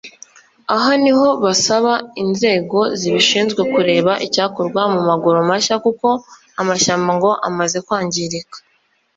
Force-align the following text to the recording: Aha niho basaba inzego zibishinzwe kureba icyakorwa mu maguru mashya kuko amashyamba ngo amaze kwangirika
Aha 0.75 0.91
niho 1.03 1.27
basaba 1.43 1.93
inzego 2.23 2.79
zibishinzwe 2.99 3.61
kureba 3.73 4.11
icyakorwa 4.25 4.81
mu 4.93 4.99
maguru 5.09 5.37
mashya 5.49 5.75
kuko 5.85 6.07
amashyamba 6.61 7.09
ngo 7.17 7.31
amaze 7.47 7.77
kwangirika 7.85 8.57